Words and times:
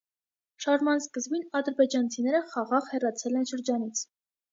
Շարժման 0.63 1.01
սկզբին 1.01 1.43
ադրբեջանցիները 1.59 2.41
խաղաղ 2.53 2.89
հեռացել 2.95 3.37
են 3.43 3.47
շրջանից։ 3.53 4.03